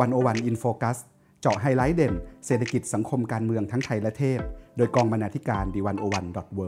[0.00, 0.98] One O One In Focus
[1.40, 2.14] เจาะไฮไลท์เด่น
[2.46, 4.40] เศรษฐกิจสังคมการเมืองทั้งไทยและเทศ
[4.76, 6.66] โดยกองบรรณาธิการ The One O One dot world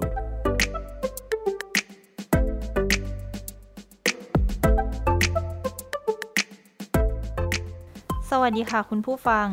[8.30, 9.46] สวัสดีค่ะคุณผู้ฟัง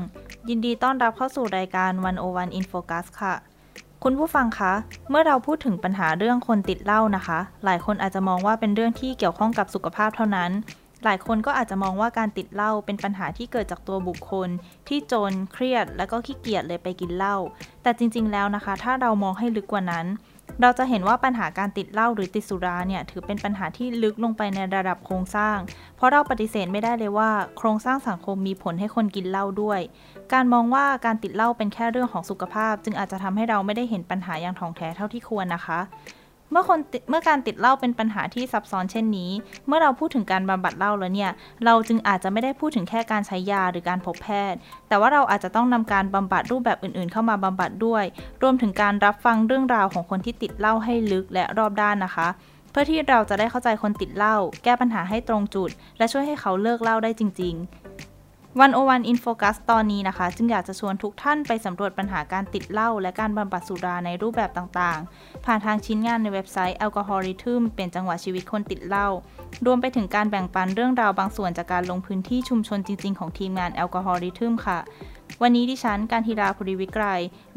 [0.49, 3.35] ยินดีต้อนรับเข้าสู่รายการ One O One In Focus ค่ะ
[4.03, 4.73] คุณผู้ฟังคะ
[5.09, 10.51] เมื่อเราพูดถึงปัญหาเรื่องคนติดเหล้านะคะ หลายคนอาจจะมองว่าเป็นเรื่องที่เกี่ยวข้องกับสุขภาพเท่านั้น
[11.03, 14.49] หลายคนก็อาจจะมองว่าการติดเหล้าเป็นปัญหาที่เกิดจากตัวบุคคล
[14.87, 17.35] ที่จนเครียดและก็ขี้เกียจเลยไปกินเหล้า
[17.83, 20.07] แต่จริง ๆ แล้วนะคะ ถ้าเรามองให้ลึกกว่านั้น
[20.61, 25.57] เราจะเห็นว่าปัญหาการติดเหล้าหรือติดสุราเนี่ยถือเป็นปัญหาที่ลึกลงไปในระดับโครงสร้าง
[25.95, 29.79] เพราะเราปฏิเสธไม่ได้เลยว่า โครงสร้างสังคมมีผลให้คนกินเหล้าด้วย
[30.33, 35.79] การมองว่าการติดเหล้าเป็นแค่เรื่องของสุขภาพ จึงอาจจะทำให้เราไม่ได้เห็นปัญหาอย่างถ่องแท้เท่าที่ควรนะคะ
[36.51, 39.31] เมื่อคนเมื่อการติดเหล้าเป็นปัญหาที่ซับซ้อนเช่นนี้
[39.67, 41.31] เมื่อเราพูดถึงการบำบัดเหล้าแล้วเนี่ย
[41.65, 48.03] เราจึงอาจจะไม่ได้พูดถึงแค่การใช้ยาหรือการพบแพทย์ แต่ว่าเราอาจจะต้องนำการบำบัดรูปแบบอื่นๆ เข้ามาบำบัดด้วย
[48.43, 52.27] รวมถึงการรับฟังเรื่องราวของคนที่ติดเหล้าให้ลึกและรอบด้านนะคะ
[52.71, 57.88] เพื่อที่เราจะได้เข้าใจคนติดเหล้าแก้ปัญหาให้ตรงจุด และช่วยให้เขาเลิกเหล้าได้จริง ๆ
[58.57, 69.07] One O One In Focus ตอนนี้นะคะ จึงอยากจะชวนทุกท่านไปสำรวจปัญหาการติดเหล้าและการบำบัดสุราในรูปแบบต่างๆ ผ่านทางชิ้นงานในเว็บไซต์ Alcohol Rhythm เป็นจังหวะชีวิตคนติดเหล้า
[69.65, 74.79] รวมไปถึงการแบ่งปันเรื่องราวบางส่วนจากการลงพื้นที่ชุมชนจริง ๆ ของทีมงานแอลกอฮอลิทึมค่ะ
[75.41, 77.03] วันนี้ดิฉันการธีราภูริวิกร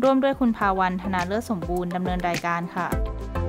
[0.03, 3.42] ร่วมด้วยคุณภาวันธนาเลิศสมบูรณ์ดำเนินรายการค่ะ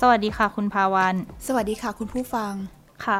[0.00, 1.14] สวัสดีค่ะคุณภาวัน
[1.46, 2.52] สวัสดีค่ะคุณผู้ฟัง
[3.04, 3.18] ค่ะ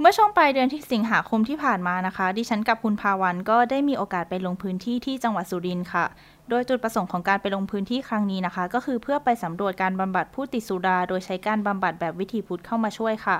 [0.00, 6.04] เมื่อช่วงปลายเดือนที่สิงหาคมที่ผ่านมานะคะ ดิฉันกับคุณภาวันก็ได้มีโอกาสไปลงพื้นที่ที่จังหวัดสุรินทร์ค่ะ
[6.50, 13.36] โดยจุดประสงค์ของการไปลงพื้นที่ครั้งนี้นะคะ ก็คือเพื่อไปสำรวจการบำบัดผู้ติดสุรา โดยใช้การบำบัดแบบวิถีพุทธเข้ามาช่วยค่ะ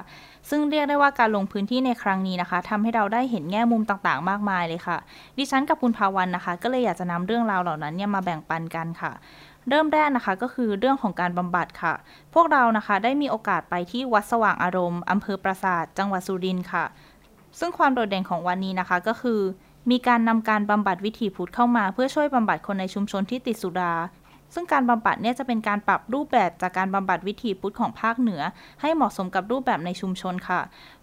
[0.50, 4.98] ซึ่งเรียกได้ว่าการลงพื้นที่ในครั้งนี้นะคะทำให้เราได้เห็นแง่มุมต่างๆ มากมายเลยค่ะ
[5.39, 9.13] ดิฉันกับคุณภาวันนะคะ ก็เลยอยากจะนำเรื่องราวเหล่านั้นเนี่ยมาแบ่งปันกันค่ะ
[9.68, 11.95] เริ่มแรกนะคะก็คือเรื่องของการบำบัดค่ะ
[12.34, 16.84] พวกเรานะคะได้มีโอกาสไปที่วัดสว่างอารมณ์อำเภอปราสาทจังหวัดสุรินทร์ค่ะ
[17.58, 19.40] ซึ่งความโดดเด่นของวันนี้นะคะก็คือ
[19.90, 23.95] มีการนำการบำบัดวิถีพุทธเข้ามา เพื่อช่วยบำบัดคนในชุมชนที่ติดสุรา
[24.55, 28.42] ซึ่งการบำบัดเนี่ยจะเป็นการปรับรูปแบบจากการบำบัดวิถีพุทธของภาคเหนือ
[28.80, 30.61] ให้เหมาะสมกับรูปแบบในชุมชนค่ะ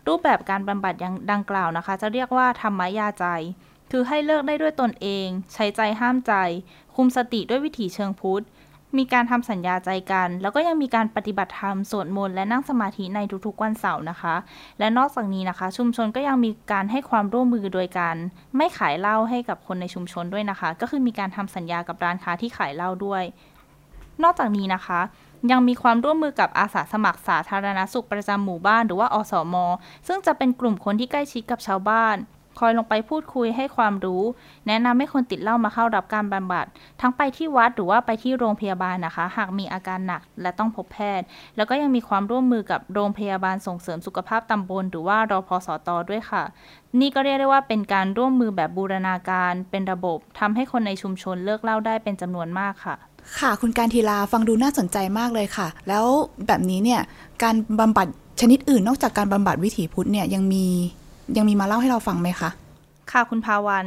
[0.07, 3.25] รูปแบบการบำบัดอย่างดังกล่าวนะคะ จะเรียกว่าธรรมยาใจ
[3.91, 6.33] คือให้เลิกได้ด้วยตนเอง ใช้ใจห้ามใจ
[6.95, 8.43] คุมสติด้วยวิถีเชิงพุทธ
[8.97, 14.35] มีการทำสัญญาใจกัน แล้วก็ยังมีการปฏิบัติธรรมสวดมนต์และนั่งสมาธิในทุกๆวันเสาร์นะคะ
[14.79, 18.15] และนอกจากนี้นะคะ ชุมชนก็ยังมีการให้ความร่วมมือโดยการ
[18.57, 23.23] ไม่ขายเหล้าให้กับคนในชุมชนด้วยนะคะ ก็คือมีการทำสัญญากับร้านค้าที่ขายเหล้าด้วย
[24.23, 24.99] นอกจากนี้นะคะ
[25.51, 29.55] ยังมีความร่วมมือกับอาสาสมัครสาธารณสุขประจำหมู่บ้านหรือว่าอสม
[30.07, 32.15] ซึ่งจะเป็นกลุ่มคนที่ใกล้ชิดกับชาวบ้าน
[32.59, 34.23] คอยลงไปพูดคุยให้ความรู้
[34.67, 36.65] แนะนำให้คนติดเหล้ามาเข้ารับการบำบัด
[37.01, 46.43] ทั้งไปที่วัดหรือว่าไปที่โรงพยาบาลนะคะ หากมีอาการหนักและต้องพบแพทย์ แล้วก็ยังมีความร่วมมือกับโรงพยาบาลส่งเสริมสุขภาพตำบล หรือว่ารอพสตด้วยค่ะ
[46.99, 52.95] นี่ก็เรียกได้ว่าเป็นการร่วมมือแบบบูรณาการ เป็นระบบทำให้คนในชุมชนเลิกเหล้าได้เป็นจำนวนมากค่ะ
[53.39, 56.05] ค่ะ คุณการทีลาฟังดูน่าสนใจมากเลยค่ะ แล้ว
[56.47, 57.01] แบบนี้เนี่ย
[57.43, 58.07] การบำบัด
[58.41, 60.65] ชนิดอื่นนอกจากการบำบัดวิถีพุทธเนี่ยยังมี
[61.37, 62.49] ยังมีมาเล่าให้เราฟังไหมคะ
[63.11, 63.85] ค่ะคุณภาวัน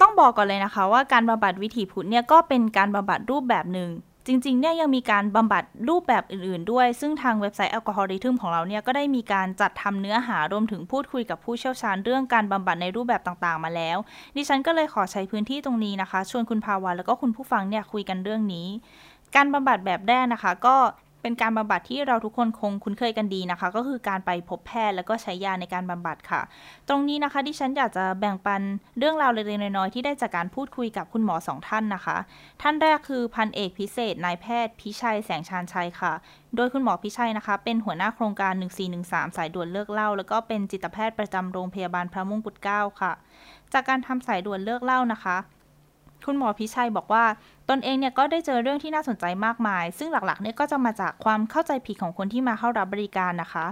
[0.00, 3.90] ต้องบอกก่อนเลยนะคะ ว่าการบำบัดวิถีพุทธเนี่ยก็เป็นการบำบัดรูปแบบหนึ่ง
[4.26, 13.96] จริงๆ เนี่ยยังมีการบำบัดรูปแบบอื่นๆ ด้วย ซึ่งทางเว็บไซต์แอลกอฮอลิทึมของเราเนี่ยก็ได้มีการจัดทำเนื้อหารวมถึงพูดคุยกับผู้เชี่ยวชาญเรื่องการบำบัดในรูปแบบต่างๆ มาแล้ว
[14.36, 18.68] ดิฉันก็เลยขอใช้พื้นที่ตรงนี้นะคะ ชวนคุณภาวันแล้วก็คุณผู้ฟังเนี่ยคุยกันเรื่องนี้
[19.36, 20.76] การบำบัดแบบแรกนะคะ ก็
[21.26, 26.40] เป็นการบำบัดที่เราทุกคนคงคุ้นเคยกันดีนะคะ ก็คือการไปพบแพทย์แล้วก็ใช้ยาในการบำบัดค่ะ
[26.88, 28.62] ตรงนี้นะคะที่ฉันอยากจะแบ่งปัน
[28.98, 32.16] เรื่องราวเล็กๆน้อยๆที่ได้จากการพูดคุยกับคุณหมอสองท่านนะคะ
[32.62, 36.12] ท่านแรกคือพันเอกพิเศษนายแพทย์พิชัยแสงชานชัยค่ะ
[36.56, 38.52] โดยคุณหมอพิชัยนะคะ เป็นหัวหน้าโครงการ
[38.96, 43.12] 1413 สายด่วนเลิกเล่า แล้วก็เป็นจิตแพทย์ประจำโรงพยาบาลพระมงกุฎเกล้าค่ะ
[43.72, 45.36] จากการทำสายด่วนเลิกเล่านะคะ
[46.26, 47.24] คุณหมอพิชัยบอกว่า
[47.70, 53.66] ตนเองเนี่ยก็ได้เจอเรื่องที่น่าสนใจมากมาย ซึ่งหลักๆเนี่ยก็จะมาจากความเข้าใจผิดของคนที่มาเข้ารับบริการนะคะ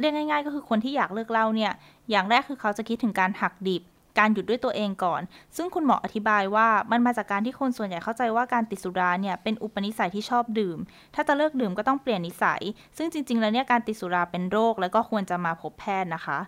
[0.00, 1.72] เรียกง่าย ๆ ก็คือคนที่อยากเลิกเล่าเนี่ย
[2.10, 3.82] อย่างแรกคือเขาจะคิดถึงการหักดิบ
[4.18, 5.20] การหยุดด้วยตัวเองก่อน
[5.56, 10.78] ซึ่งคุณหมออธิบายว่ามันมาจากการที่คนส่วนใหญ่เข้าใจว่าการติดสุราเนี่ยเป็นอุปนิสัยที่ชอบดื่ม
[11.14, 12.62] ถ้าจะเลิกดื่มก็ต้องเปลี่ยนนิสัย
[12.96, 16.38] ซึ่งจริง ๆ แล้วเนี่ยการติดสุราเป็นโรค แล้วก็ควรจะมาพบแพทย์นะคะ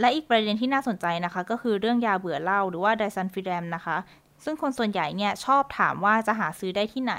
[0.00, 3.96] และอีกประเด็นที่น่าสนใจนะคะ ก็คือเรื่องยาเบื่อเหล้าหรือว่า disulfiram นะคะ
[4.44, 7.14] ซึ่งคนส่วนใหญ่เนี่ยชอบถามว่าจะหาซื้อได้ที่ไหน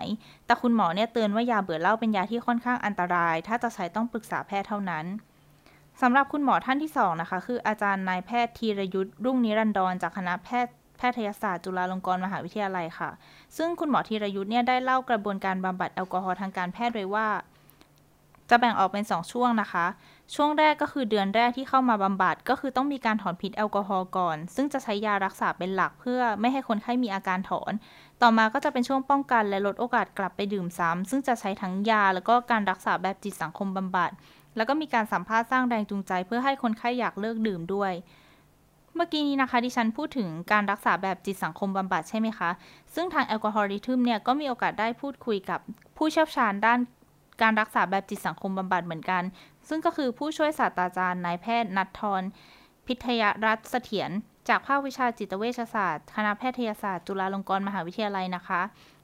[0.46, 5.06] แต่คุณหมอเนี่ยเตือนว่ายาเบื่อเหล้าเป็นยาที่ค่อนข้างอันตราย ถ้าจะใช้ต้องปรึกษาแพทย์เท่านั้น
[6.02, 13.10] สำหรับคุณหมอท่านที่สองนะคะคืออาจารย์นายแพทย์ธีรยุทธ์รุ่งนิรันดรจากคณะแพทย์แพทยศาสตร์จุฬาลงกรณ์มหาวิทยาลัยค่ะ
[13.58, 17.28] ซึ่งคุณหมอธีรยุทธ์เนี่ยได้เล่ากระบวนการบำบัดแอลกอฮอล์ทางการแพทย์ไว้ว่า
[18.50, 19.86] จะแบ่งออกเป็น 2 ช่วงนะคะ
[20.36, 27.74] ช่วงแรกก็คือเดือนแรกที่เข้ามาบำบัด ก็คือต้องมีการถอนพิษแอลกอฮอล์ก่อน ซึ่งจะใช้ยารักษาเป็นหลักเพื่อไม่ให้คนไข้มีอาการถอน
[28.22, 34.12] ต่อมาก็จะเป็นช่วงป้องกันและลดโอกาสกลับไปดื่มซ้ำซึ่งจะใช้ทั้งยาแล้วก็การรักษาแบบจิตสังคมบำบัด
[34.56, 37.92] แล้วก็มีการสัมภาษณ์สร้างแรงจูงใจ เพื่อให้คนไข้อยากเลิกดื่มด้วย
[38.96, 42.50] เมื่อกี้นี้นะคะดิฉันพูดถึงการรักษาแบบจิตสังคมบำบัดใช่ไหมคะ
[42.96, 45.60] ซึ่งทางแอลกอฮอลิทึมเนี่ยก็มีโอกาสได้พูดคุยกับ
[45.98, 46.80] ผู้เชี่ยวชาญด้าน
[47.42, 49.24] การรักษาแบบจิตสังคมบำบัดเหมือนกัน
[49.68, 52.24] ซึ่งก็คือผู้ช่วยศาสตราจารย์นายแพทย์นัททร
[52.88, 54.12] พิทยรัตน์เสถียร
[54.50, 58.62] จากภาควิชาจิตเวชศาสตร์ คณะแพทยศาสตร์ จุฬาลงกรณ์มหาวิทยาลัยนะคะ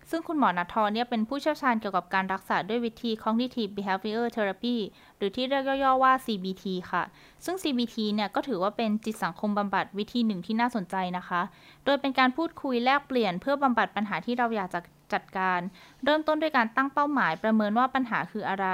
[0.09, 4.77] ซึ่งคุณหมอนัททรเนี่ยเป็นผู้เชี่ยวชาญเกี่ยวกับการรักษาด้วยวิธี cognitive behavior therapy
[5.17, 7.03] หรือที่เรียกย่อๆว่า CBT ค่ะ
[7.45, 11.41] ซึ่ง CBT เนี่ยก็ถือว่าเป็นจิตสังคมบำบัดวิธีหนึ่งที่น่าสนใจนะคะ
[11.85, 14.79] โดยเป็นการพูดคุยแลกเปลี่ยนเพื่อบำบัดปัญหาที่เราอยากจะ
[15.13, 15.59] จัดการ
[16.03, 18.67] เริ่มต้นด้วยการตั้งเป้าหมายประเมินว่าปัญหาคืออะไร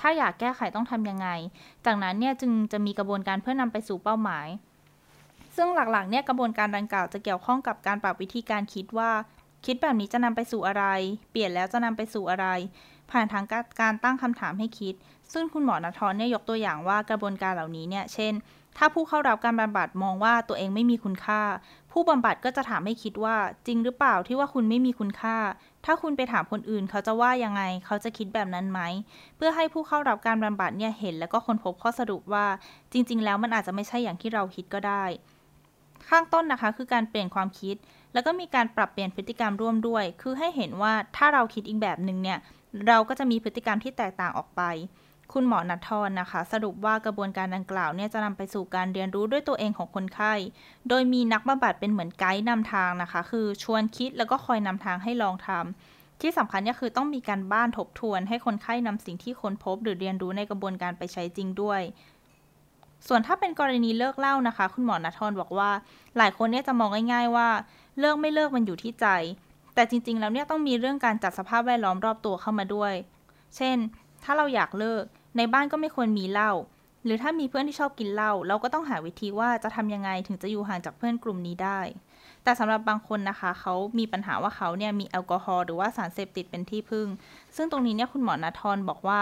[0.00, 1.28] ถ้าอยากแก้ไขต้องทำยังไง
[1.86, 4.46] จากนั้นเนี่ยจึงจะมีกระบวนการเพื่อนำไปสู่เป้าหมาย
[5.56, 9.10] ซึ่งหลักๆ เนี่ยกระบวนการดังกล่าวจะเกี่ยวข้องกับการปรับวิธีการคิดว่า
[9.66, 10.84] คิดแบบนี้จะนำไปสู่อะไร
[11.30, 12.46] เปลี่ยนแล้วจะนำไปสู่อะไร
[13.10, 13.44] ผ่านทาง
[13.80, 14.94] การตั้งคำถามให้คิด
[15.32, 18.34] ซึ่งคุณหมอณทรเนี่ยยกตัวอย่างว่ากระบวนการเหล่านี้เนี่ย เช่น
[18.78, 21.42] ถ้าผู้เข้ารับการบำบัดมองว่าตัวเองไม่มีคุณค่า
[21.92, 25.36] ผู้บำบัดก็จะถามให้คิดว่า จริงหรือเปล่าที่ว่าคุณไม่มีคุณค่า
[25.84, 28.80] ถ้าคุณไปถามคนอื่นเขาจะว่ายังไง เขาจะคิดแบบนั้นไหม
[29.36, 32.46] เพื่อให้ผู้เข้ารับการบำบัดเนี่ยเห็น แล้วก็ค้นพบข้อสรุปว่า
[32.92, 35.04] จริง ๆ แล้วมันอาจจะไม่ใช่อย่างที่เราคิดก็ได้
[36.08, 37.76] ข้างต้นนะคะ คือการเปลี่ยนความคิด
[38.14, 42.38] แล้วก็มีการปรับเปลี่ยนพฤติกรรมร่วมด้วย คือให้เห็นว่าถ้าเราคิดอีกแบบหนึ่งเนี่ย
[42.88, 44.62] เราก็จะมีพฤติกรรมที่แตกต่างออกไป
[45.32, 50.32] คุณหมอนัททรนะคะ สรุปว่ากระบวนการดังกล่าวเนี่ยจะนำไปสู่การเรียนรู้ด้วยตัวเองของคนไข้
[50.88, 61.80] โดยมีนักบำบัดเป็นเหมือนไกด์นำทางนะคะ คือชวนคิดแล้วก็คอยนำทางให้ลองทำที่สำคัญก็คือต้องมีการบ้านทบทวน ให้คนไข้นำสิ่งที่ค้นพบ หรือเรียนรู้ในกระบวนการไปใช้จริงด้วย
[63.08, 65.70] ส่วนถ้าเป็นกรณีเลิกเล่านะคะ คุณหมอนัททรบอกว่า
[66.16, 67.48] หลายคนเนี่ยจะมองง่าย ๆ ว่า
[68.00, 69.06] เลิกไม่เลิกมันอยู่ที่ใจ
[69.74, 72.94] แต่จริง ๆ แล้วเนี่ยต้องมีเรื่องการจัดสภาพแวดล้อมรอบตัวเข้ามาด้วย
[73.56, 73.76] เช่น
[74.24, 75.04] ถ้าเราอยากเลิก
[75.36, 76.52] ในบ้านก็ไม่ควรมีเหล้า
[77.04, 81.80] หรือถ้ามีเพื่อนที่ชอบกินเหล้าเราก็ต้องหาวิธีว่าจะทำยังไงถึงจะอยู่ห่างจากเพื่อนกลุ่มนี้ได้
[82.44, 87.06] แต่สำหรับบางคนนะคะ เขามีปัญหาว่าเขาเนี่ยมีแอลกอฮอล์หรือว่าสารเสพติดเป็นที่พึ่ง
[87.56, 89.20] ซึ่งตรงนี้เนี่ยคุณหมอณทรบอกว่า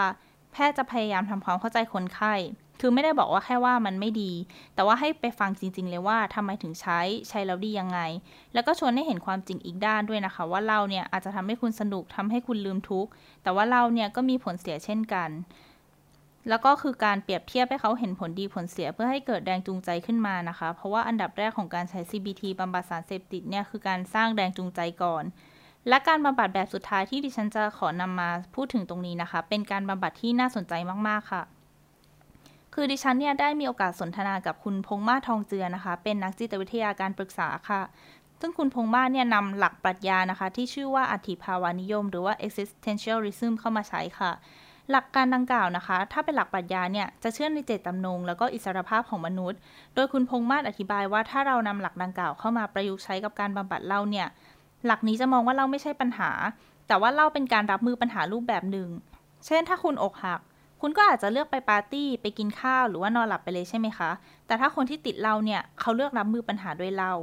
[0.51, 2.33] แพทย์จะพยายามทำความเข้าใจคนไข้
[2.79, 4.31] คือไม่ได้บอกว่าแค่ว่ามันไม่ดี
[4.75, 6.99] แต่ว่าให้ไปฟังจริง ๆ เลยว่าทำไมถึงใช้
[7.29, 7.99] ใช้แล้วดียังไง
[8.53, 13.11] แล้วก็ชวนให้เห็นความจริงอีกด้านด้วยนะคะ ว่าเหล้าเนี่ยอาจจะทำให้คุณสนุกทำให้คุณลืมทุกข์
[13.43, 15.29] แต่ว่าเหล้าเนี่ยก็มีผลเสียเช่นกัน
[16.49, 25.23] แล้วก็คือการเปรียบเทียบให้เขาเห็นผลดีผลเสียเพื่อให้เกิดแรงจูงใจขึ้นมานะคะ เพราะว่าอันดับแรกของการใช้ CBT บำบัดสารเสพติดเนี่ยคือการสร้างแรงจูงใจก่อน
[25.87, 30.73] และการบำบัดแบบสุดท้ายที่ดิฉันจะขอนำมาพูดถึงตรงนี้นะคะ เป็นการบำบัดที่น่าสนใจ
[31.07, 31.43] มาก ๆ ค่ะ
[32.73, 37.81] คือดิฉันเนี่ยได้มีโอกาสสนทนากับคุณพงมาทองเจือนะคะ เป็นนักจิตวิทยาการปรึกษาค่ะ
[38.39, 44.31] ซึ่งคุณพงมาเนี่ยนำหลักปรัชญานะคะ ที่ชื่อว่าอัติภาวานิยม หรือว่า existentialism เข้ามาใช้ค่ะ
[44.91, 49.59] หลักการดังกล่าวนะคะ ถ้าเป็นหลักปรัชญาเนี่ยจะเชื่อในเจตจำนง แล้วก็อิสรภาพของมนุษย์
[49.95, 54.27] โดยคุณพงมาอธิบายว่าถ้าเรานำหลักดังกล่าวเข้ามาประยุกต์ใช้กับการบำบัดเล้าเนี่ย
[54.85, 56.31] หลักนี้จะมองว่าเล้าไม่ใช่ปัญหา
[56.87, 58.89] แต่ว่าเล้าเป็นการรับมือปัญหารูปแบบหนึ่ง
[59.45, 60.41] เช่น ถ้าคุณอกหัก
[60.85, 64.09] คุณก็อาจจะเลือกไปปาร์ตี้ไปกินข้าวหรือว่านอนหลับไปเลยใช่ไหมคะ
[64.47, 67.13] แต่ถ้าคนที่ติดเหล้าเนี่ยเขาเลือกรับมือปัญหาด้วยเหล้า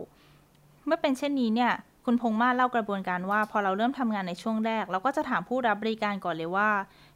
[0.86, 1.72] เมื่อเป็นเช่นนี้เนี่ย
[2.04, 6.70] คุณพงมาเล่ากระบวนการว่า พอเราเริ่มทำงานในช่วงแรก เราก็จะถามผู้รับบริการก่อนเลยว่า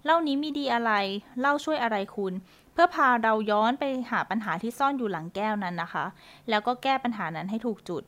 [0.04, 0.92] เล้านี้มีดีอะไร
[1.40, 2.32] เล้าช่วยอะไรคุณ
[2.72, 6.04] เพื่อพาเราย้อนไปหาปัญหาที่ซ่อนอยู่หลังแก้วนั้นนะคะ
[6.50, 8.02] แล้วก็แก้ปัญหานั้นให้ถูกจุด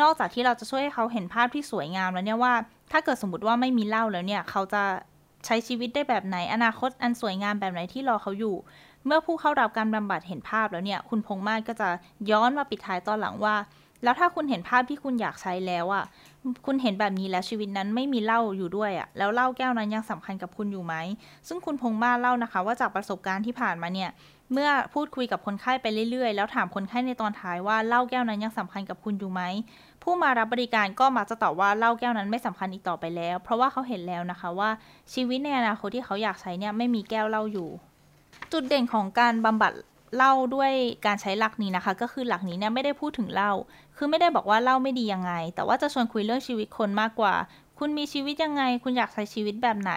[0.00, 2.54] นอกจากที่เราจะช่วยให้เขาเห็นภาพที่สวยงามแล้วเนี่ยว่า
[2.92, 4.82] ถ้าเกิดสมมติว่าไม่มีเหล้าแล้วเนี่ยเขาจะ
[5.46, 8.56] ใช้ชีวิตได้แบบไหน อนาคตอันสวยงามแบบไหนที่รอเขาอยู่
[9.06, 11.88] เมื่อผู้เข้ารับการบำบัดเห็นภาพแล้วเนี่ย คุณพงษ์มาศก็จะ
[12.30, 13.54] ย้อนมาปิดท้ายตอนหลังว่า
[14.02, 16.04] แล้วถ้าคุณเห็นภาพที่คุณอยากใช้แล้วอะ
[16.66, 20.94] คุณเห็นแบบนี้แล้วชีวิตนั้นไม่มีเหล้าอยู่ด้วยอะ แล้วเหล้าแก้วนั้นยังสำคัญกับคุณอยู่ไหม
[21.48, 24.10] ซึ่งคุณพงษ์มาศเล่านะคะ ว่าจากประสบการณ์ที่ผ่านมาเนี่ย
[24.52, 29.42] เมื่อพูดคุยกับคนไข้ไปเรื่อยๆ แล้วถามคนไข้ในตอนท้ายว่าเหล้าแก้วนั้นยังสำคัญกับคุณอยู่ไหม
[30.10, 34.70] ผู้มารับบริการก็มักจะตอบว่าเหล้าแก้วนั้นไม่สำคัญอีกต่อไปแล้ว เพราะว่าเขาเห็นแล้วนะคะว่า
[35.12, 37.68] ชีวิตในอนาคตที่เขาอยากใช้เนี่ยไม่มีแก้วเหล้าอยู่
[38.52, 39.72] จุดเด่นของการบำบัด
[40.16, 40.72] เหล้าด้วย
[41.06, 43.52] การใช้หลักนี้นะคะ ก็คือหลักนี้เนี่ยไม่ได้พูดถึงเหล้า
[43.96, 47.34] คือไม่ได้บอกว่าเหล้าไม่ดียังไง แต่ว่าจะชวนคุยเรื่องชีวิตคนมากกว่า
[47.78, 49.92] คุณมีชีวิตยังไง คุณอยากใช้ชีวิตแบบไหน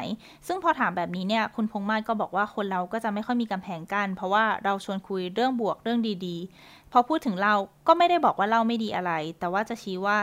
[0.47, 7.53] ซึ่งพอถามแบบนี้เนี่ยคุณพงมาศก็บอกว่าคนเราก็จะไม่ค่อยมีกำแพงกัน้นเพราะว่าเราชวนคุยเรื่องบวกเรื่องดีๆ พอพูดถึงเรา
[7.87, 10.17] ก็ไม่ได้บอกว่าเราไม่ดีอะไร แต่ว่าจะชี้ว่า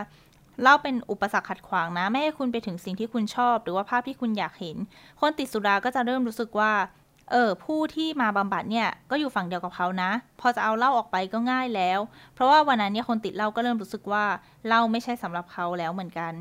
[0.63, 4.77] เล่าเป็นอุปสรรคขัดขวางนะ ไม่ให้คุณไปถึงสิ่งที่คุณชอบ หรือว่าภาพที่คุณอยากเห็น
[5.21, 6.73] คนติดสุราก็จะเริ่มรู้สึกว่า
[7.31, 10.11] เออ ผู้ที่มาบำบัดเนี่ย ก็อยู่ฝั่งเดียวกับเขานะ
[10.41, 12.01] พอจะเอาเหล้าออกไปก็ง่ายแล้ว
[12.35, 14.25] เพราะว่าวันนั้นเนี่ยคนติดเหล้าก็เริ่มรู้สึกว่า
[14.67, 16.33] เหล้าไม่ใช่สำหรับเขาแล้วเหมือนกัน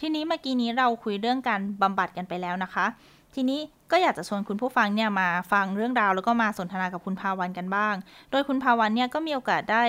[0.00, 2.86] ทีนี้เมื่อกี้นี้เราคุยเรื่องการบำบัดกันไปแล้วนะคะ
[3.34, 3.60] ทีนี้
[3.90, 7.94] ก็อยากจะชวนคุณผู้ฟังเนี่ยมาฟังเรื่องราวแล้วก็มาสนทนากับคุณภาวันกันบ้าง
[8.30, 9.84] โดยคุณภาวันเนี่ยก็มีโอกาสได้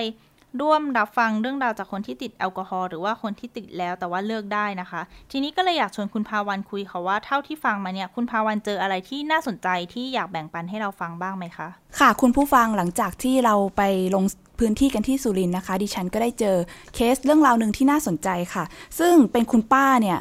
[0.60, 13.82] ร่วมรับฟังเรื่องราวจากคนที่ติดแอลกอฮอล์หรือว่าคนที่ติดแล้วแต่ว่าเลิกได้นะคะ ทีนี้ก็เลยอยากชวนคุณภาวันคุยค่ะว่าเท่าที่ฟังมาเนี่ยคุณภาวันเจออะไรที่น่าสนใจที่อยากแบ่งปันให้เราฟังบ้างไหมคะ ค่ะ คุณผู้ฟังหลังจากที่เราไป
[14.14, 14.24] ลง
[14.58, 16.56] พื้นที่กันที่สุรินทร์นะคะ ดิฉันก็ได้เจอ
[16.94, 18.64] เคสเรื่องราวหนึ่งที่น่าสนใจค่ะ
[18.98, 20.18] ซึ่งเป็นคุณป้าเนี่ย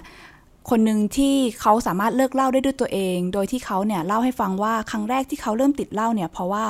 [0.70, 6.66] คนหนึ่งที่เขาสามารถเลิกเหล้าได้ด้วยตัวเอง โดยที่เขาเนี่ยเล่าให้ฟังว่าครั้งแรกที่เขาเริ่มติดเหล้าเนี่ยเพราะว่า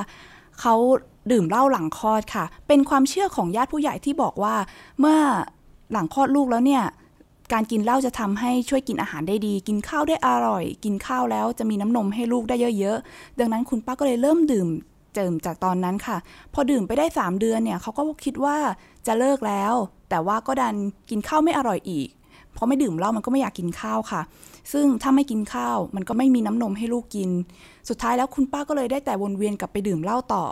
[0.62, 0.75] เขา
[1.32, 4.56] ดื่มเหล้าหลังคลอดค่ะ เป็นความเชื่อของญาติผู้ใหญ่ที่บอกว่า
[5.00, 5.18] เมื่อ
[5.91, 6.84] หลังคลอดลูกแล้วเนี่ย
[7.53, 14.68] การกินเหล้าจะทำให้ช่วยกินอาหารได้ดี กินข้าวได้อร่อย กินข้าวแล้วจะมีน้ำนมให้ลูกได้เยอะๆ ดังนั้นคุณป้าก็เลยเริ่มดื่ม
[15.15, 16.18] เจิมจากตอนนั้นค่ะ
[16.53, 18.58] พอดื่มไปได้ 3 เดือนเนี่ยเขาก็คิดว่า
[19.08, 19.74] จะเลิกแล้ว
[20.10, 20.75] แต่ว่าก็ดัน
[21.10, 22.08] กินข้าวไม่อร่อยอีก
[22.60, 24.22] พราะไม่ดื่มเหล้ามันก็ไม่อยากกินข้าวค่ะ
[24.72, 27.30] ซึ่งถ้าไม่กินข้าว มันก็ไม่มีน้ำนมให้ลูกกิน
[27.89, 30.44] สุดท้ายแล้วคุณป้าก็เลยได้แต่วนเวียนกลับไปดื่มเหล้าต่อ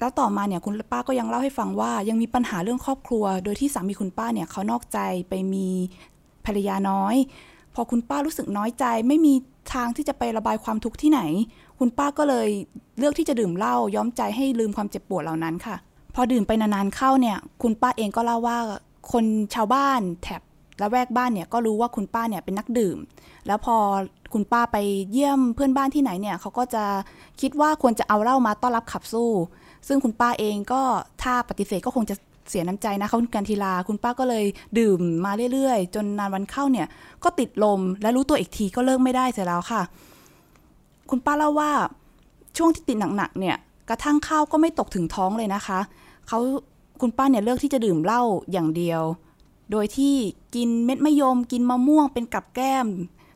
[0.00, 4.98] แล้วต่อมาเนี่ยคุณป้าก็ยังเล่าให้ฟังว่า ยังมีปัญหาเรื่องครอบครัว โดยที่สามีคุณป้าเนี่ยเขานอกใจ
[5.28, 5.66] ไปมี
[6.44, 7.16] ภรรยาน้อย
[7.74, 9.34] พอคุณป้ารู้สึกน้อยใจ ไม่มี
[9.74, 11.20] ทางที่จะไประบายความทุกข์ที่ไหน
[11.78, 12.48] คุณป้าก็เลย
[12.98, 15.76] เลือกที่จะดื่มเหล้าย้อมใจให้ลืมความเจ็บปวดเหล่านั้นค่ะ
[16.14, 18.58] พอดื่มไปนานๆเข้าเนี่ย คุณป้าเองก็เล่าว่า
[19.12, 19.24] คน
[19.54, 20.42] ชาวบ้านแถบ
[20.80, 22.98] ละแวกบ้านเนี่ยก็รู้ว่าคุณป้าเนี่ยเป็นนักดื่ม
[23.46, 23.76] แล้วพอ
[24.32, 24.76] คุณป้าไป
[25.12, 26.84] เยี่ยมเพื่อนบ้านที่ไหนเนี่ยเขาก็จะ
[27.40, 29.30] คิดว่าควรจะเอาเหล้ามาต้อนรับขับสู้
[29.88, 30.82] ซึ่งคุณป้าเองก็
[31.22, 32.16] ถ้าปฏิเสธก็คงจะ
[32.48, 34.44] เสียน้ำใจนะเขาการทีลาคุณป้าก็เลย
[34.78, 36.86] ดื่มมาเรื่อยๆ จนนานวันเข้าเนี่ย
[37.24, 39.82] ก็ติดลมและรู้ตัวอีกทีก็เลิกไม่ได้เสียแล้วค่ะ
[41.10, 41.70] คุณป้าเล่าว่า
[42.56, 43.56] ช่วงที่ติดหนักๆเนี่ย
[43.88, 45.80] กระทั่งข้าวก็ไม่ตกถึงท้องเลยนะคะ
[46.28, 46.38] เขา
[47.00, 48.22] คุณป้าเนี่ยเลือกที่จะดื่มเหล้า
[48.52, 49.02] อย่างเดียว
[49.70, 50.14] โดยที่
[50.54, 52.86] กินเม็ดมะยม กินมะม่วงเป็นกับแก้ม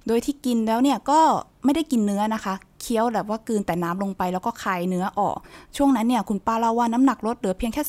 [0.07, 1.21] โดยที่กินแล้วเนี่ยก็
[1.64, 5.37] ไม่ได้กินเนื้อนะคะเคี้ยวแบบว่ากืนแต่น้ำลงไปแล้วก็คายเนื้อออก
[5.76, 7.83] ช่วงนั้นเนี่ยคุณป้าเล่าว่าน้ำหนักลดเหลือเพียงแค่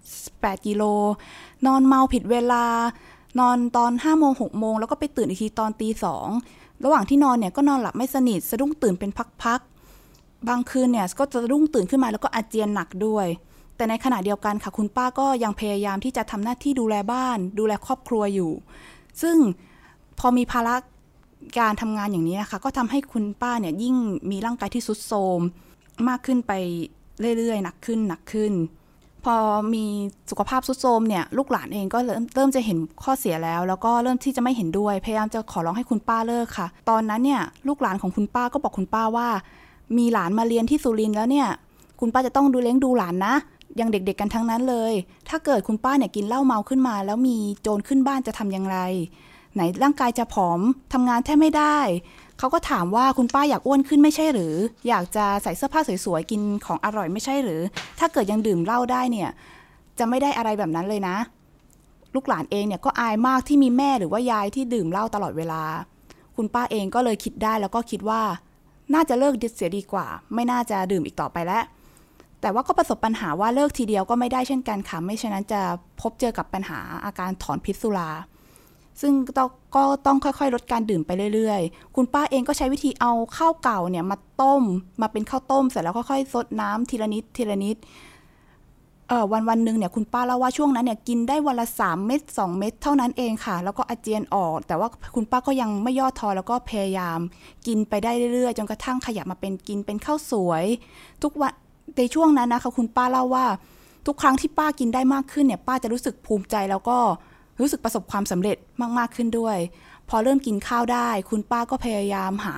[0.00, 0.82] 3 8 กิโล
[1.66, 2.64] นอนเมาผิดเวลา
[3.40, 6.28] นอนตอน5โมง6โมงแล้วก็ไปตื่นอีกทีตอนตีสอง
[6.84, 9.10] ระหว่างที่นอนเนี่ยก็นอนหลับไม่สนิทสะดุ้งตื่นเป็น
[9.42, 13.26] พักๆบางคืนเนี่ยก็จะสะดุ้งตื่นขึ้นมาแล้วก็อาเจียนหนักด้วย
[13.80, 18.50] แต่ในขณะเดียวกันค่ะคุณป้าก็ยังพยายามที่จะทำหน้าที่ดูแลบ้าน ดูแลครอบครัวอยู่
[19.22, 19.36] ซึ่ง
[20.18, 20.74] พอมีภาระ
[21.58, 23.96] การทำงานอย่างนี้นะคะ ก็ทำให้คุณป้าเนี่ยยิ่ง
[24.30, 25.40] มีร่างกายที่สุดโทรม
[26.08, 26.52] มากขึ้นไป
[27.38, 28.52] เรื่อยๆ หนักขึ้นหนักขึ้น
[29.24, 29.36] พอ
[29.74, 29.84] มี
[30.30, 39.28] สุขภาพสุดโทรมเนี่ยลูกหลานเองก็เริ่มเริ่มจะเห็นข้อเสียแล้ว แล้วก็เริ่มที่จะไม่เห็นด้วย พยายามจะขอร้องให้คุณป้าเลิกค่ะ ตอนนั้นเนี่ยลูกหลานของคุณป้าก็บอกคุณป้าว่า
[39.98, 41.48] มีหลานมาเรียนที่สุรินทร์แล้วเนี่ย
[42.00, 43.34] คุณป้าจะต้องดูเลี้ยงดูหลานนะ
[43.78, 44.92] ยังเด็กๆกันทั้งนั้นเลย
[45.28, 48.78] ถ้าเกิดคุณป้าเนี่ยกินเหล้าเมาขึ้นมา แล้วมีโจรขึ้นบ้านจะทำอย่างไร
[49.54, 50.60] ไหนร่างกายจะผอม
[50.92, 51.78] ทำงานแทบไม่ได้
[52.38, 54.54] เขาก็ถามว่าคุณป้าอยากอ้วนขึ้นไม่ใช่หรือ
[54.88, 57.60] อยากจะใส่เสื้อผ้าสวยๆกินของอร่อยไม่ใช่หรือ
[57.98, 59.30] ถ้าเกิดยังดื่มเหล้าได้เนี่ย
[59.98, 61.16] จะไม่ได้อะไรแบบนั้นเลยนะ
[62.14, 65.62] ลูกหลานเองเนี่ยก็อายมากที่มีแม่หรือว่ายายที่ดื่มเหล้าตลอดเวลา
[66.36, 68.22] คุณป้าเองก็เลยคิดได้แล้วก็คิดว่า
[68.94, 71.62] น่าจะเลิกเสียดีกว่า ไม่น่าจะดื่มอีกต่อไปแล้ว
[72.40, 75.60] แต่ว่าก็ประสบปัญหาว่าเลิกทีเดียวก็ไม่ได้เช่นกันค่ะ ไม่เช่นนั้นจะ
[76.00, 78.10] พบเจอกับปัญหาอาการถอนพิษสุรา
[79.00, 79.12] ซึ่ง
[79.76, 84.62] ก็ต้องค่อยๆ ลดการดื่มไปเรื่อยๆ คุณป้าเองก็ใช้วิธีเอาข้าวเก่าเนี่ยมาต้ม
[85.00, 87.76] มาเป็นข้าวต้มเสร็จแล้วค่อยๆซดน้ำทีละนิดทีละนิด
[89.08, 97.18] เออวันวันหนึ่งเนี่ยคุณป้าเล่าว่าช่วงนั้นเนี่ยกินได้วันละสามเม็ดสองเม็ดเท่านั้นเองค่ะ แล้วก็อาเจียนออก แต่ว่าคุณป้าก็ยังไม่ย่อท้อแล้วก็พยายาม
[97.66, 100.64] กินไปได้เรื่อยๆ จนกระทั่งขยับมาเป็นกินเป็นข้าวสวย
[101.22, 101.52] ทุกวัน
[101.98, 103.46] ในช่วงนั้นนะคะคุณป้าเล่าว่า
[104.06, 106.98] ทุกครั้งที่ป้ากินได้มากขึ้นเนี่ยป้าจะรู้สึกภูมิใจแล้วก็
[107.60, 108.56] รู้สึกประสบความสำเร็จ
[108.98, 109.56] มาก ๆ ขึ้นด้วย
[110.08, 112.56] พอเริ่มกินข้าวได้ คุณป้าก็พยายามหา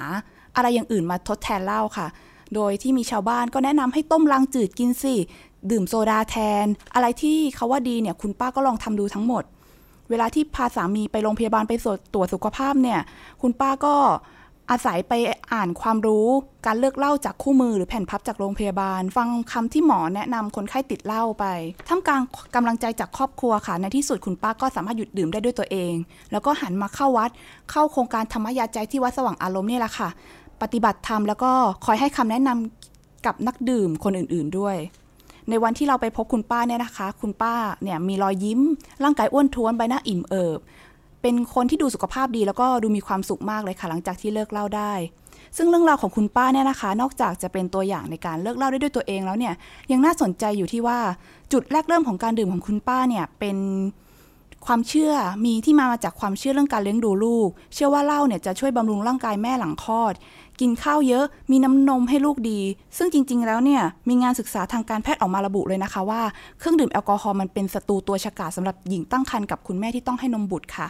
[0.57, 2.07] อะไรอย่างอื่นมาทดแทนเหล้าค่ะ
[2.55, 5.15] โดยที่มีชาวบ้านก็แนะนำให้ต้มลังจืดกินสิ
[5.71, 9.45] ดื่มโซดาแทน อะไรที่เขาว่าดีเนี่ยคุณป้าก็ลองทำดูทั้งหมด
[10.11, 11.73] เวลาที่พาสามีไปโรงพยาบาลไป
[12.15, 13.01] ตรวจสุขภาพเนี่ย
[13.43, 13.95] คุณป้าก็
[14.71, 15.12] อาศัยไป
[15.52, 16.28] อ่านความรู้
[16.66, 21.45] การเลือกเหล้าจากคู่มือหรือแผ่นพับจากโรงพยาบาล ฟังคำที่หมอแนะนำคนไข้ติดเหล้าไป
[21.88, 22.23] ท่ามกลาง
[22.54, 25.95] กำลังใจจากครอบครัวค่ะในที่สุดคุณป้าก็สามารถหยุดดื่มได้ด้วยตัวเอง
[26.33, 27.31] แล้วก็หันมาเข้าวัด
[27.71, 30.09] เข้าโครงการธรรมยาใจที่วัดสว่างอารมณ์นี่แหละค่ะ
[30.62, 31.52] ปฏิบัติธรรมแล้วก็
[31.87, 34.76] คอยให้คำแนะนำกับนักดื่มคนอื่น ๆด้วย
[35.49, 38.61] ในวันที่เราไปพบคุณป้าเนี่ยนะคะ คุณป้าเนี่ยมีรอยยิ้ม
[39.02, 40.61] ร่างกายอ้วนท้วนใบหน้าอิ่มเอิบ
[41.23, 44.93] เป็นคนที่ดูสุขภาพดีแล้วก็ดูมีความสุขมากเลยค่ะ หลังจากที่เลิกเหล้าได้
[45.57, 49.55] ซึ่งเรื่องราวของคุณป้าเนี่ยนะคะ นอกจากจะเป็นตัวอย่างในการเลิกเหล้าได้ด้วยตัวเองแล้วเนี่ย
[49.93, 50.99] ยังน่าสนใจอยู่ที่ว่า
[51.52, 53.57] จุดแรกเริ่มของการดื่มของคุณป้าเนี่ยเป็น
[54.67, 55.12] ความเชื่อ
[55.45, 60.14] มีที่มาจากความเชื่อเรื่องการเลี้ยงดูลูก เชื่อว่าเหล้าเนี่ยจะช่วยบำรุงร่างกายแม่หลังคลอด
[60.61, 62.61] กินข้าวเยอะมีน้ำนมให้ลูกดี
[62.97, 66.23] ซึ่งจริง ๆ แล้วเนี่ยมีงานศึกษาทางการแพทย์ออกมาระบุเลยนะคะว่า
[66.59, 70.87] เครื่องดื่มแอลกอฮอล์มันเป็นศัตรูตัวฉกาจสำหรับหญิงตั้งครรภ์กับคุณแม่ที่ต้องให้นมบุตรค่ะ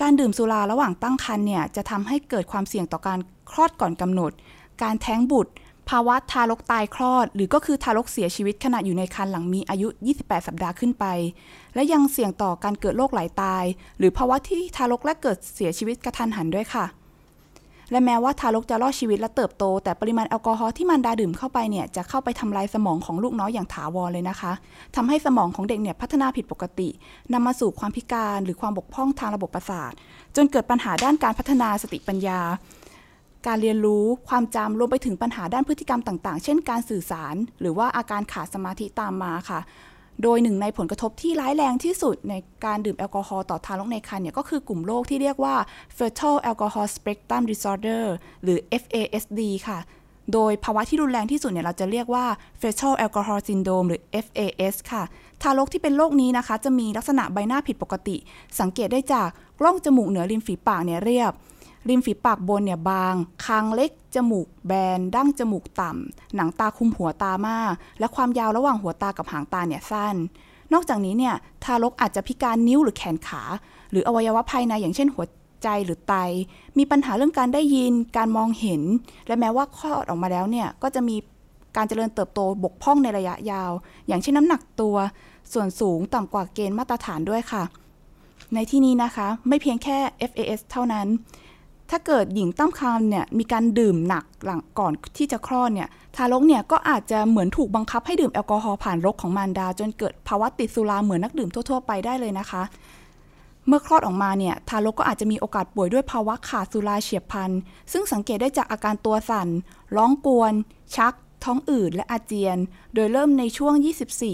[0.00, 3.18] การดื่มสุราระหว่างตั้งครรภ์เนี่ยจะทำให้เกิดความเสี่ยงต่อการ
[3.50, 4.32] คลอดก่อนกำหนด
[4.82, 5.52] การแท้งบุตร
[5.90, 9.88] ภาวะทารกตายคลอด หรือก็คือทารกเสียชีวิตขณะอยู่ในครรภ์หลังมีอายุ
[10.18, 11.04] 28 สัปดาห์ขึ้นไป
[11.74, 13.64] และยังเสี่ยงต่อการเกิดโรคไหลาตาย
[13.98, 16.84] หรือภาวะที่ทารกและเกิดเสียชีวิตกระทันหันด้วยค่ะ
[17.90, 24.52] และแม้ว่าทารกจะรอดชีวิตและเติบโต แต่ปริมาณแอลกอฮอล์ที่มันดาดื่มเข้าไปเนี่ยจะเข้าไปทำลายสมองของลูกน้อยอย่างถาวรเลยนะคะ
[24.96, 26.88] ทำให้สมองของเด็กเนี่ยพัฒนาผิดปกติ
[27.32, 29.92] นำมาสู่ความพิการหรือความบกพร่องทางระบบประสาท
[30.36, 32.40] จนเกิดปัญหาด้านการพัฒนาสติปัญญา
[33.46, 39.60] การเรียนรู้ความจำรวมไปถึงปัญหาด้านพฤติกรรมต่าง ๆ เช่น การสื่อสาร หรือว่าอาการขาดสมาธิตามมาค่ะ
[40.22, 45.54] โดยหนึ่งในผลกระทบที่ร้ายแรงที่สุดในการดื่มแอลกอฮอล์ต่อทารกในครรภ์เนี่ยก็คือกลุ่มโรคที่เรียกว่า
[45.96, 48.04] fetal alcohol spectrum disorder
[48.42, 49.78] หรือ FASD ค่ะ
[50.32, 52.26] โดยภาวะที่รุนแรงที่สุดเนี่ยเราจะเรียกว่า
[52.60, 55.02] fetal alcohol syndrome หรือ FAS ค่ะ
[55.42, 58.16] ทารกที่เป็นโรคนี้นะคะ จะมีลักษณะใบหน้าผิดปกติ
[58.60, 59.28] สังเกตได้จาก
[59.60, 61.32] กล้องจมูกเหนือริมฝีปากเนี่ยเรียบ
[61.88, 63.14] ริมฝีปากบนเนี่ยบาง
[63.44, 70.14] คางเล็ก จมูกแบน ดั้งจมูกต่ำ หนังตาคุมหัวตามาก และความยาวระหว่างหัวตากับหางตาเนี่ยสั้น
[70.72, 73.42] นอกจากนี้เนี่ยทารกอาจจะพิการนิ้วหรือแขนขา
[73.90, 75.24] หรืออวัยวะภายในอย่างเช่นหัว
[75.62, 76.14] ใจหรือไต
[76.78, 78.82] มีปัญหาเรื่องการได้ยิน การมองเห็น
[79.26, 81.16] และแม้ว่าคลอดออกมาแล้วเนี่ยก็จะมี
[81.76, 83.72] การเจริญเติบโตบกพร่องในระยะยาว
[84.08, 84.96] อย่างเช่นน้ำหนักตัว
[85.52, 87.62] ส่วนสูงต่ำกว่าเกณฑ์มาตรฐานด้วยค่ะ
[88.54, 89.98] ในที่นี้นะคะ ไม่เพียงแค่
[90.30, 91.06] FAS เท่านั้น
[91.90, 102.62] ถ้าเกิดหญิงตั้งครรภ์เนี่ยมีการดื่มหนักหลังก่อนที่จะคลอดเนี่ยทารกเนี่ยก็อาจจะเหมือนถูกบังคับให้ดื่มแอลกอฮอล์ผ่านรกของมารดา จนเกิดภาวะติดสุราเหมือนนักดื่มทั่ว ๆ ไปได้เลยนะคะ
[103.66, 107.50] เมื่อคลอดออกมาเนี่ยทารกก็อาจจะมีโอกาสป่วยด้วยภาวะขาดสุราเฉียบพลัน
[107.92, 109.48] ซึ่งสังเกตได้จากอาการตัวสั่น
[109.96, 110.52] ร้องกวน
[110.96, 112.58] ชัก ท้องอืดและอาเจียน
[112.94, 113.74] โดยเริ่มในช่วง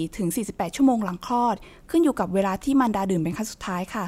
[0.09, 1.57] 24-48 ชั่วโมงหลังคลอด
[1.91, 4.05] ขึ้นอยู่กับเวลาที่มารดาดื่มเป็นครั้งสุดท้ายค่ะ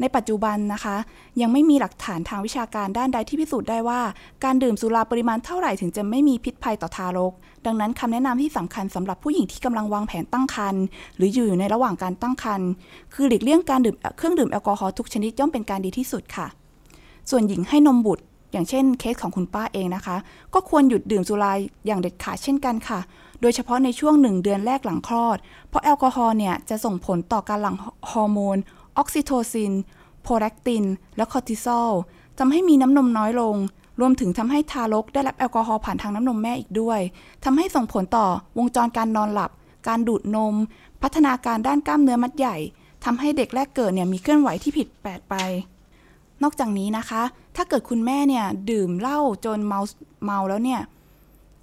[0.00, 0.96] ในปัจจุบันนะคะ
[1.40, 4.00] ยังไม่มีหลักฐานทางวิชาการด้านใดที่พิสูจน์ได้ว่า
[4.44, 7.32] การดื่มสุราปริมาณเท่าไหร่ถึงจะไม่มีพิษภัยต่อทารก
[7.66, 10.82] ดังนั้นคำแนะนำที่สำคัญสำหรับผู้หญิงที่กำลังวางแผนตั้งครรภ์
[11.16, 12.68] หรืออยู่ในระหว่างการตั้งครรภ์
[13.14, 16.46] คือหลีกเลี่ยงการดื่มเครื่องดื่มแอลกอฮอล์ทุกชนิดย่อมเป็นการดีที่สุดค่ะ
[17.30, 20.16] ส่วนหญิงให้นมบุตรอย่างเช่นเคสของคุณป้าเองนะคะ
[20.54, 21.52] ก็ควรหยุดดื่มสุรา
[21.86, 23.00] อย่างเด็ดขาดเช่นกันค่ะ
[23.40, 27.76] โดยเฉพาะในช่วงหนึ่งเดือนแรกหลังคลอด เพราะแอลกอฮอล์เนี่ยจะส่งผลต่อการหลั่ง
[28.10, 28.56] ฮอร์โมน
[28.98, 29.72] oxytocin
[30.22, 30.84] prolactin
[31.16, 31.90] และคอร์ติซอล
[32.38, 33.56] ทำให้มีน้ำนมน้อยลง
[34.00, 37.00] รวมถึงทำให้ทารกได้รับแอลกอฮอล์ผ่านทางน้ำนมแม่อีกด้วย
[37.44, 38.26] ทำให้ส่งผลต่อ
[38.58, 39.50] วงจรการนอนหลับ
[39.88, 40.54] การดูดนม
[41.02, 42.56] พัฒนาการด้านกล้ามเนื้อมัดใหญ่
[43.04, 45.34] ทำให้เด็กแรกเกิดเนี่ยมีเคลื่อนไหวที่ผิดแปลกไป
[46.42, 47.22] นอกจากนี้นะคะ
[47.56, 49.80] ถ้าเกิดคุณแม่เนี่ยดื่มเหล้าจนเมา
[50.24, 50.80] เมาแล้วเนี่ย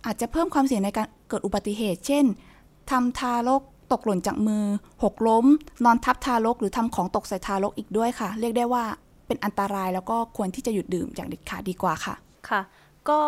[0.06, 2.26] อาจจะเพิ่มความเสี่ยงในการเกิดอุบัติเหตุ เช่น
[2.89, 4.63] ทำทารก ตกหล่นจากมือ
[5.04, 5.46] หกล้ม
[5.86, 8.84] นอนทับทารก หรือทำของตกใส่ทารกอีกด้วยค่ะ เรียกได้ว่า
[9.28, 12.15] เป็นอันตรายแล้วก็ควรที่จะหยุดดื่มอย่างเด็ดขาดดีกว่าค่ะ
[12.50, 12.62] ค่ะ
[13.10, 13.19] ก็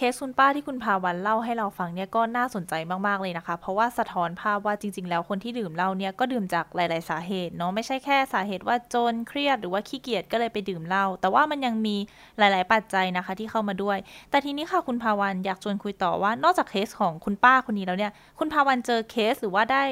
[0.00, 2.74] เคสคุณป้าที่คุณพาวันเล่าให้เราฟังเนี่ยก็น่าสนใจ
[3.06, 11.96] มากๆเลยนะคะ เพราะว่าสะท้อนภาพว่าจริง ๆ แล้วคนที่ดื่มเหล้าเนี่ยก็ดื่มจากหลาย ๆ สาเหตุเนาะไม่ใช่แค่สาเหตุว่าจนเครียดหรือว่าขี้เกียจก็เลยไปดื่มเหล้าแต่ว่ามันยังมี
[12.38, 13.98] หลาย ๆ ปัจจัยนะคะที่เข้ามาด้วย
[14.30, 19.84] แต่ทีนี้ค่ะคุณพาวันอยากชวนคุยต่อว่านอกจากเคสของคุณป้าคนนี้แล้วเนี่ย คุณพาวันเจอเคสหรือว่าได้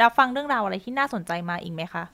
[0.00, 2.04] รับฟังเรื่องราวอะไรที่น่าสนใจมาอีกไหมคะ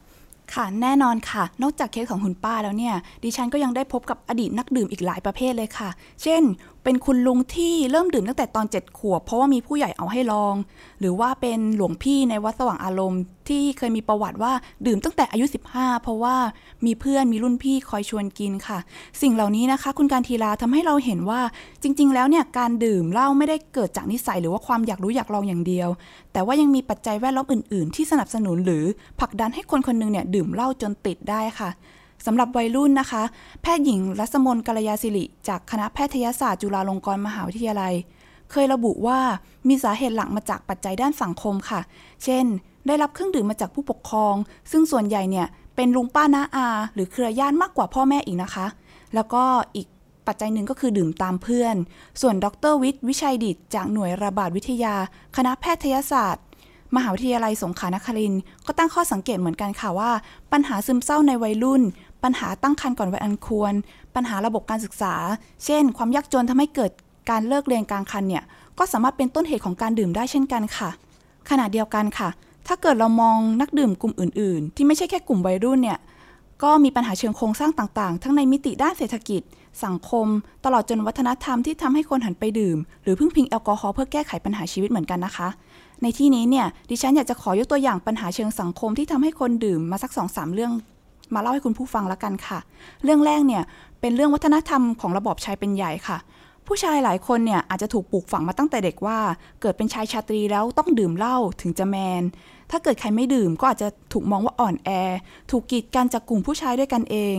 [0.55, 5.89] ค่ะแน่นอนค่ะ นอกจากเคสของคุณป้าแล้วเนี่ย ดิฉันก็ยังได้พบกับอดีตนักดื่มอีกหลายประเภทเลยค่ะ
[6.23, 6.43] เช่น
[6.89, 10.55] เป็นคุณลุงที่เริ่มดื่มตั้งแต่ตอน 7 ขวบ เพราะว่ามีผู้ใหญ่เอาให้ลอง
[11.01, 14.53] หรือว่าเป็นหลวงพี่ในวัดสว่างอารมณ์ ที่เคยมีประวัติว่า
[14.87, 16.37] ดื่มตั้งแต่อายุ 15 เพราะว่า
[16.87, 18.79] มีเพื่อนมีรุ่นพี่คอยชวนกินค่ะ
[19.23, 21.41] สิ่งเหล่านี้นะคะ คุณการทีลาทำให้เราเห็นว่า
[21.83, 25.89] จริง ๆ แล้วเนี่ยการดื่มเหล้าไม่ได้เกิดจากนิสัยหรือว่าความอยากรู้อยากลองอย่างเดียว
[26.33, 28.85] แต่ว่ายังมีปัจจัยแวดล้อมอื่น ๆ ที่สนับสนุนหรือ
[29.21, 31.71] ผลักดันให้คนคนหนึงเนี่ยดื่มเหล้าจนติดได้ค่ะ
[32.27, 33.23] สำหรับวัยรุ่นนะคะ
[33.63, 37.95] แพทย์หญิงรัศมนกัลยาศิริ จากคณะแพทยศาสตร์จุฬาลงกรณ์มหาวิทยาลัย
[38.51, 39.21] เคยระบุว่า
[39.69, 41.81] มีสาเหตุหลักมาจากปัจจัยด้านสังคมค่ะ
[42.25, 42.45] เช่น
[42.87, 44.35] ได้รับเครื่องดื่มมาจากผู้ปกครอง
[44.71, 48.67] ซึ่งส่วนใหญ่เนี่ยเป็นลุงป้าน้าอา หรือเครือญาติมากกว่าพ่อแม่อีกนะคะ
[49.15, 49.43] แล้วก็
[49.77, 49.87] อีก
[50.27, 51.75] ปัจจัยหนึ่งก็คือดื่มตามเพื่อน
[52.21, 54.95] ส่วนดรวิทย์วิชัยดิตจากหน่วยระบาดวิทยา
[55.37, 56.45] คณะแพทยศาสตร์
[56.97, 60.11] มหาวิทยาลัยสงขลานครินทร์ก็ตั้งข้อสังเกตเหมือนกันค่ะว่า
[60.53, 61.83] ปัญหาซึมเศร้าในวัยรุ่น
[62.25, 63.73] ปัญหาตั้งครรภ์ก่อนวัยอันควร
[64.15, 65.15] ปัญหาระบบการศึกษา
[65.65, 66.91] เช่น ความยากจนทำให้เกิด
[67.31, 68.45] การเลิกเรียนกลางคันเนี่ย
[68.79, 70.91] ก็สามารถเป็นต้นเหตุของการดื่มได้เช่นกันค่ะ
[71.51, 72.29] ขณะเดียวกันค่ะ
[72.67, 75.99] ถ้าเกิดเรามองนักดื่มกลุ่มอื่น ๆ ที่ไม่ใช่แค่กลุ่มวัยรุ่นเนี่ย
[76.63, 79.43] ก็มีปัญหาเชิงโครงสร้างต่าง ๆ ทั้งในมิติด้านเศรษฐกิจ
[79.85, 80.27] สังคม
[80.65, 85.49] ตลอดจนวัฒนธรรมที่ทำให้คนหันไปดื่ม หรือพึ่งพิงแอลกอฮอล์เพื่อแก้ไขปัญหาชีวิตเหมือนกันนะคะ
[86.03, 90.73] ในที่นี้เนี่ย ดิฉันอยากจะขอยกตัวอย่างปัญหาเชิงสังคมที่ทำให้คนดื่มมาสักสองสามเรื่อง
[91.35, 92.59] มาเล่าให้คุณผู้ฟังแล้วกันค่ะ
[93.05, 93.63] เรื่องแรกเนี่ย
[94.01, 96.19] เป็นเรื่องวัฒนธรรมของระบอบชายเป็นใหญ่ค่ะ
[96.67, 99.19] ผู้ชายหลายคนเนี่ยอาจจะถูกปลูกฝังมาตั้งแต่เด็กว่า
[99.61, 102.23] เกิดเป็นชายชาตรีแล้วต้องดื่มเหล้าถึงจะแมน
[102.71, 104.91] ถ้าเกิดใครไม่ดื่มก็อาจจะถูกมองว่าอ่อนแอ
[105.51, 107.37] ถูกกีดกันจากกลุ่มผู้ชายด้วยกันเอง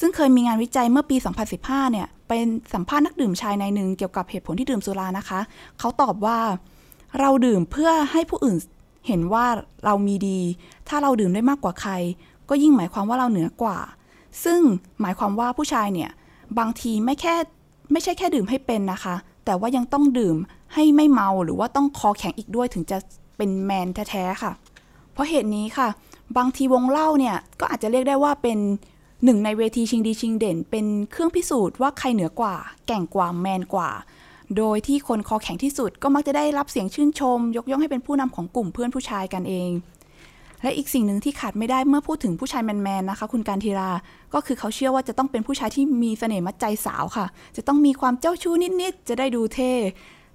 [0.00, 1.16] ซึ่งเคยมีงานวิจัยเมื่อปี
[1.54, 5.40] 2015 เนี่ยเป็นสัมภาษณ์นักดื่มชายในหนึ่งเกี่ยวกับเหตุผลที่ดื่มสุรานะคะ
[5.78, 6.38] เขาตอบว่า
[7.20, 8.56] เราดื่มเพื่อให้ผู้อื่น
[9.06, 9.46] เห็นว่า
[9.84, 10.40] เรามีดี
[10.88, 11.92] ถ้าเราดื่มได้มากกว่าใคร
[12.48, 13.78] ก็ยิ่งหมายความว่าเราเหนือกว่า
[14.44, 14.60] ซึ่ง
[15.00, 16.10] หมายความว่าผู้ชายเนี่ย
[16.58, 17.34] บางทีไม่แค่
[17.92, 20.36] ไม่ใช่แค่ดื่มให้เป็นนะคะ แต่ว่ายังต้องดื่ม
[20.74, 22.98] ให้ไม่เมาหรือว่าต้องคอแข็งอีกด้วยถึงจะ
[23.36, 24.52] เป็นแมนแท้ๆค่ะ
[25.12, 25.88] เพราะเหตุนี้ค่ะ
[26.36, 28.58] บางทีวงเล่าเนี่ยก็อาจจะเรียกได้ว่าเป็น
[29.24, 32.54] หนึ่งในเวทีชิงดีชิงเด่น เป็นเครื่องพิสูจน์ว่าใครเหนือกว่า
[32.86, 33.90] แก่งกว่าแมนกว่า
[34.56, 39.70] โดยที่คนคอแข็งที่สุดก็มักจะได้รับเสียงชื่นชม ยกย่องให้เป็นผู้นำของกลุ่มเพื่อนผู้ชายกันเอง
[40.62, 43.90] และอีกสิ่งหนึ่งที่ขาดไม่ได้เมื่อพูดถึงผู้ชายแมนๆนะคะ คุณการทีรา
[44.34, 49.72] ก็คือเขาเชื่อว่าจะต้องเป็นผู้ชายที่มีเสน่ห์มัดใจสาวค่ะ จะต้องมีความเจ้าชู้นิดๆ จะได้ดูเท่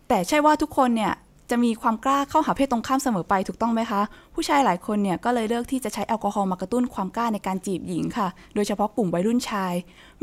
[0.08, 1.14] แต่ใช่ว่าทุกคนเนี่ย
[1.50, 4.02] จะมีความกล้าเข้าหาเพศตรงข้ามเสมอไปถูกต้องไหมคะ
[4.36, 9.74] ผู้ชายหลายคนเนี่ยก็เลยเลือกที่จะใช้แอลกอฮอล์มากระตุ้นความกล้าในการจีบหญิงค่ะ โดยเฉพาะกลุ่มวัยรุ่นชาย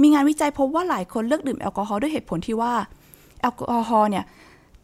[0.00, 2.72] มีงานวิจัยพบว่าหลายคนเลือกดื่มแอลกอฮอล์ด้วยเหตุผลที่ว่า
[3.40, 4.24] แอลกอฮอล์เนี่ย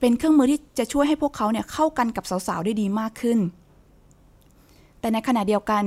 [0.00, 3.38] เป็นเครื่องมือที่จะช่วยให้พวกเขาเนี่ยเข้ากันกับสาวๆได้ดีมากขึ้น
[5.04, 5.84] แต่ในขณะเดียวกัน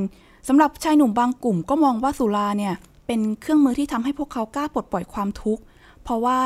[0.47, 2.73] สำหรับชายหนุ่มบางกลุ่มก็มองว่าสุราเนี่ย
[3.07, 5.61] เป็นเครื่องมือที่ทำให้พวกเขากล้าปลดปล่อยความทุกข์
[6.03, 6.39] เพราะว่า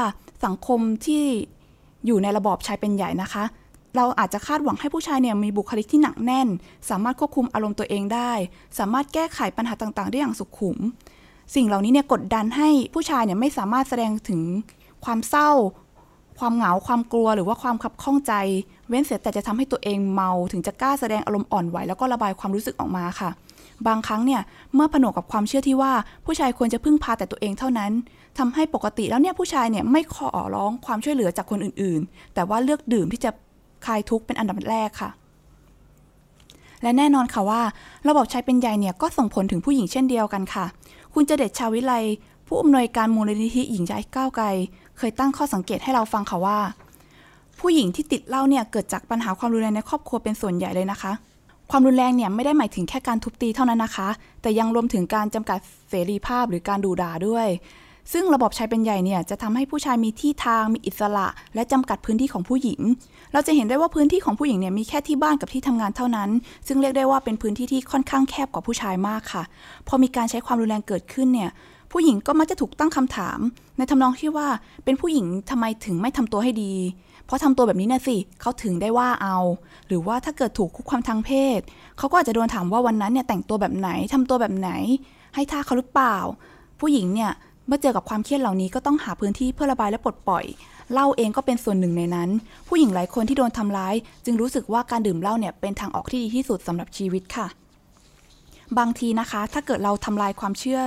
[0.45, 1.23] สังคมที่
[2.05, 3.43] อยู่ในระบอบชายเป็นใหญ่นะคะ
[3.95, 6.47] เราอาจจะคาดหวังให้ผู้ชายเนี่ยมีบุคลิกที่หนักแน่น
[6.89, 8.31] สามารถควบคุมอารมณ์ตัวเองได้
[8.79, 10.77] สามารถแก้ไขปัญหาต่างๆ ได้อย่างสุขุม
[11.55, 14.41] สิ่งเหล่านี้เนี่ยกดดันให้ผู้ชายเนี่ยไม่สามารถแสดงถึง
[15.05, 15.51] ความเศร้า
[16.39, 18.34] ความเหงาความกลัวหรือว่าความขับข้องใจ
[18.91, 23.30] เว้นเสียแต่จะทำให้ตัวเองเมาถึงจะกล้าแสดงอารมณ์อ่อนไหวแล้วก็ระบายความรู้สึกออกมาค่ะ
[23.88, 24.41] บางครั้งเนี่ย
[24.75, 25.91] เมื่อผนวกกับความเชื่อที่ว่า
[26.25, 27.91] ผู้ชายควรจะพึ่งพาแต่ตัวเองเท่านั้น
[28.38, 33.32] ทำให้ปกติแล้วเนี่ยผู้ชายเนี่ยไม่ขอร้องความช่วยเหลือจากคนอื่นๆ แต่ว่าเลือกดื่มที่จะ
[33.86, 35.10] คลายทุกข์เป็นอันดับแรกค่ะ
[36.82, 37.62] และแน่นอนค่ะว่า
[38.10, 40.65] ระบบชายเป็นใหญ่เนี่ยก็ส่งผลถึงผู้หญิงเช่นเดียวกันค่ะ
[41.13, 41.93] คุณเจเด็ดชาวิไล
[42.47, 44.45] ผู้อำนวยการมูลนิธิหญิงใจก้าวไกล
[44.97, 46.60] เคยตั้งข้อสังเกตให้เราฟังค่ะว่า
[47.62, 51.12] ผู้หญิงที่ติดเหล้าเนี่ยเกิดจากปัญหาความรุนแรงในครอบครัวเป็นส่วนใหญ่เลยนะคะ
[51.71, 54.10] ความรุนแรงเนี่ยไม่ได้หมายถึงแค่การทุบตีเท่านั้นนะคะ
[54.41, 57.47] แต่ยังรวมถึงการจำกัดเสรีภาพหรือการดูด่าด้วย
[58.13, 62.82] ซึ่งระบบชายเป็นใหญ่เนี่ยจะทำให้ผู้ชายมีที่ทางมีอิสระ และจำกัดพื้นที่ของผู้หญิง
[63.34, 66.30] เราจะเห็นได้ว่าพื้นที่ของผู้หญิงเนี่ยมีแค่ที่บ้านกับที่ทำงานเท่านั้น
[66.67, 69.43] ซึ่งเรียกได้ว่าเป็นพื้นที่ที่ค่อนข้างแคบกว่าผู้ชายมากค่ะ
[69.88, 71.50] พอมีการใช้ความรุนแรงเกิดขึ้นเนี่ย
[71.91, 73.39] ผู้หญิงก็มักจะถูกตั้งคำถาม
[73.78, 74.47] ในทำนองที่ว่า
[74.84, 76.74] เป็นผู้หญิงทำไมถึงไม่ทำตัวให้ดี
[77.32, 79.38] ราะทำตัวแบบนี้น่ะสิเขาถึงได้ว่าเอา
[79.88, 81.60] หรือว่าถ้าเกิดถูกคุกคามทางเพศ
[81.98, 84.72] เขาก็อาจจะโดนถามว่าวันนั้นเนี่ยแต่งตัวแบบไหนทำตัวแบบไหน
[85.36, 86.17] ให้ท่าเขาหรือเปล่า
[86.80, 87.32] ผู้หญิงเนี่ย
[87.67, 90.46] เมื่อเจอกับความเครียดเหล่านี้ก็ต้องหาพื้นที่เพื่อระบายและปลดปล่อย
[90.94, 92.30] เหล้าเองก็เป็นส่วนหนึ่งในนั้น
[92.67, 97.48] ผู้หญิงหลายคนที่โดนทำร้าย จึงรู้สึกว่าการดื่มเหล้าเนี่ยเป็นทางออกที่ดีที่สุดสำหรับชีวิตค่ะ
[98.78, 100.82] บางทีนะคะ ถ้าเกิดเราทำลายความเชื่อ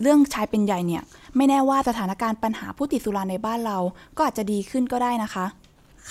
[0.00, 1.02] เรื่องชายเป็นใหญ่เนี่ย
[1.36, 3.78] ไม่แน่ว่าสถานการณ์ปัญหาผู้ติดสุราในบ้านเรา
[4.16, 5.46] ก็อาจจะดีขึ้นก็ได้นะคะ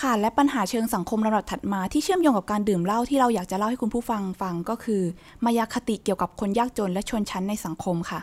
[0.01, 5.01] ค่ะและปัญหาเชิงสังคมลำดับถัดมาที่เชื่อมโยงกับการดื่มเหล้าที่เราอยากจะเล่าให้คุณผู้ฟังฟังก็คือ
[5.45, 8.19] มายาคติเกี่ยวกับคนยากจนและชนชั้นในสังคมค่ะ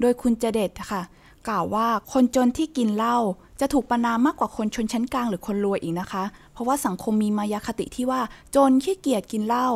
[0.00, 1.02] โดยคุณเจเดตค่ะ
[1.48, 3.16] กล่าวว่าคนจนที่กินเหล้า
[3.60, 8.20] จะถูกประนามมากกว่าคนชนชั้นกลางหรือคนรวยอีกนะคะ เพราะว่าสังคมมีมายาคติที่ว่า
[8.56, 9.68] จนขี้เกียจกินเหล้า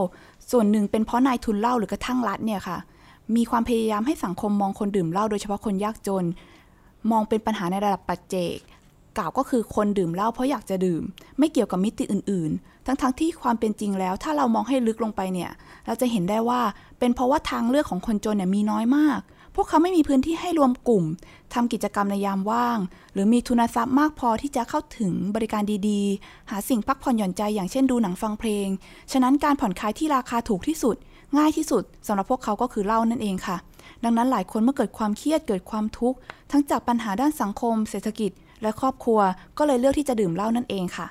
[0.51, 2.79] ส่วนหนึ่งเป็นเพราะนายทุนเหล้าหรือกระทั่งรัฐเนี่ยค่ะ
[3.37, 6.25] มีความพยายามให้สังคมมองคนดื่มเหล้าโดยเฉพาะคนยากจน
[7.11, 8.59] มองเป็นปัญหาในระดับปัจเจก
[9.19, 11.03] กล่าวก็คือคนดื่มเหล้าเพราะอยากจะดื่ม
[11.39, 15.51] ไม่เกี่ยวกับมิติอื่น ๆ ทั้งๆทที่ความเป็นจริงแล้ว ถ้าเรามองให้ลึกลงไปเนี่ย
[15.87, 16.61] เราจะเห็นได้ว่า
[16.99, 19.21] เป็นเพราะว่าทางเลือกของคนจนเนี่ยมีน้อยมาก
[19.55, 21.05] พวกเขาไม่มีพื้นที่ให้รวมกลุ่ม
[21.55, 22.79] ทำกิจกรรมในยามว่าง
[23.13, 28.69] หรือมีทุนทรัพย์มากพอที่จะเข้าถึงบริการดีๆ หาสิ่งพักผ่อนหย่อนใจอย่างเช่นดูหนังฟังเพลง
[29.13, 30.97] ฉะนั้นการผ่อนคลายที่ราคาถูกที่สุด
[31.39, 33.57] ง่ายที่สุดสำหรับพวกเขาก็คือเหล้านั่นเองค่ะ
[34.05, 36.19] ดังนั้นหลายคนเมื่อเกิดความเครียดเกิดความทุกข์
[36.51, 38.31] ทั้งจากปัญหาด้านสังคม เศรษฐกิจ
[38.63, 39.21] และครอบครัว
[39.59, 41.07] ก็เลยเลือกที่จะดื่มเหล้านั่นเองค่ะ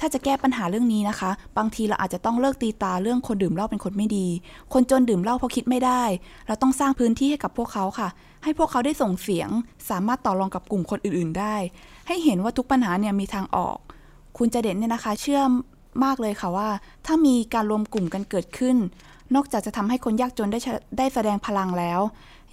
[0.00, 4.26] ถ้าจะแก้ปัญหาเรื่องนี้นะคะ บางทีเราอาจจะต้องเลิกตีตาเรื่องคนดื่มเหล้าเป็นคนไม่ดี
[4.72, 6.02] คนจนดื่มเหล้าเพราะคิดไม่ได้
[6.46, 8.08] เราต้องสร้างพื้นที่ให้กับพวกเขาค่ะ
[8.44, 9.48] ให้พวกเขาได้ส่งเสียง
[9.90, 11.56] สามารถต่อรองกับกลุ่มคนอื่น ๆ ได้
[12.06, 13.76] ให้เห็นว่าทุกปัญหาเนี่ยมีทางออก
[14.38, 15.40] คุณจะเด่นเนี่ยนะคะ เชื่อ
[16.04, 16.68] มากเลยค่ะว่า
[17.06, 18.76] ถ้ามีการรวมกลุ่มกันเกิดขึ้น
[19.34, 20.58] นอกจากจะทำให้คนยากจนได้
[20.98, 22.00] ได้แสดงพลังแล้ว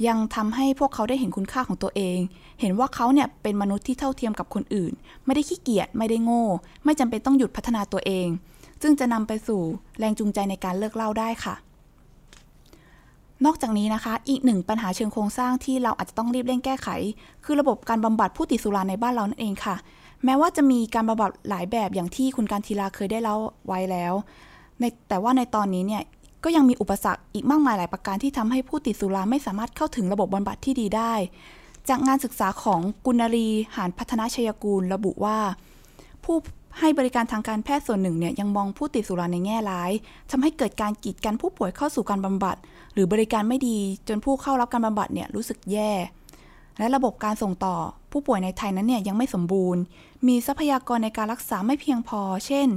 [0.07, 2.17] ยังทำให้พวกเขาได้เห็นคุณค่าของตัวเอง
[2.61, 4.93] เห็นว่าเขาเนี่ยเป็นมนุษย์ที่เท่าเทียมกับคนอื่น
[5.25, 6.45] ไม่ได้ขี้เกียจไม่ได้โง่
[6.83, 8.27] ไม่จำเป็นต้องหยุดพัฒนาตัวเอง
[8.81, 9.61] ซึ่งจะนำไปสู่
[9.99, 11.55] แรงจูงใจในการเลิกเล้าได้ค่ะ
[13.45, 16.87] นอกจากนี้นะคะ อีกหนึ่งปัญหาเชิงโครงสร้างที่เราอาจจะต้องรีบเร่งแก้ไข
[17.43, 19.75] คือระบบการบำบัดผู้ติดสุราในบ้านเรานั่นเองค่ะ
[20.25, 24.13] แม้ว่าจะมีการบำบัดหลายแบบอย่างที่คุณการทีลาเคยได้เล่าไว้แล้ว
[24.79, 26.03] ในแต่ว่าในตอนนี้เนี่ย
[26.43, 31.13] ก็ยังมีอุปสรรคอีกมากมายหลายประการที่ทำให้ผู้ติดสุราไม่สามารถเข้าถึงระบบบำบัดที่ดีได้
[31.89, 35.39] จากงานศึกษาของกุณรีหานพัฒนาชัยกูล ระบุว่า
[36.23, 36.35] ผู้
[36.79, 39.91] ให้บริการทางการแพทย์ส่วนหนึ่งเนี่ยยังมองผู้ติดสุราในแง่ร้าย
[40.31, 42.55] ทำให้เกิดการกีดกันผู้ป่วยเข้าสู่การบำบัด
[42.93, 45.91] หรือบริการไม่ดีจนผู้เข้ารับการบำบัดเนี่ยรู้สึกแย่
[46.79, 47.75] และระบบการส่งต่อ
[48.11, 49.81] ผู้ป่วยในไทยนั้นเนี่ยยังไม่สมบูรณ์
[50.27, 52.67] มีทรัพยากรในการรักษาไม่เพียงพอ เช่น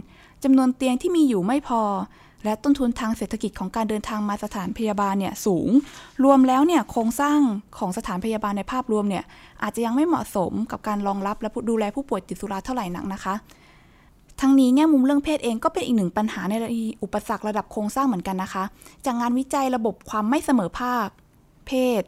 [0.44, 1.82] จำนวนเตียงที่มีอยู่ไม่พอ
[2.44, 5.68] และต้นทุนทางเศรษฐกิจของการเดินทางมาสถานพยาบาลเนี่ยสูง
[6.24, 7.38] รวมแล้วเนี่ยโครงสร้าง
[7.78, 9.24] ของสถานพยาบาลในภาพรวมเนี่ย
[9.62, 13.34] อาจจะยังไม่เหมาะสมกับการรองรับและดูแลผู้ป่วยติดสุราเท่าไหร่นักนะคะ
[14.40, 16.54] ทั้งนี้แง่มุมเรื่องเพศเองก็เป็นอีกหนึ่งปัญหาใน
[17.02, 18.64] อุปสรรคระดับโครงสร้างเหมือนกันนะคะ
[19.04, 21.08] จากงานวิจัยระบบความไม่เสมอภาค
[21.66, 22.02] เพศ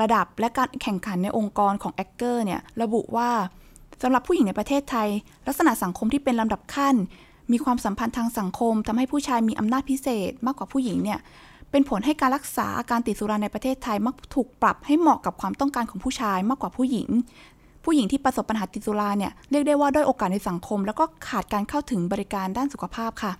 [0.00, 3.30] ระดับและการแข่งขันในองค์กรของแอคเกอร์เนี่ยระบุว่า
[4.02, 5.08] สำหรับผู้หญิงในประเทศไทย
[5.46, 6.94] ลักษณะสังคมที่เป็นลำดับขั้น
[7.52, 11.18] มีความสัมพันธ์ทางสังคมทำให้ผู้ชายมีอำนาจพิเศษมากกว่าผู้หญิงเนี่ย
[11.70, 17.08] เป็นผลให้การรักษาอาการติดสุราในประเทศไทยมักถูกปรับให้เหมาะกับความต้องการของผู้ชายมากกว่าผู้หญิง
[17.84, 23.32] ผู้หญิงที่ประสบปัญหาติดสุราเนี่ยเรียกได้ว่าด้อยโอกาสในสังคม แล้วก็ขาดการเข้าถึงบริการด้านสุขภาพค่ะ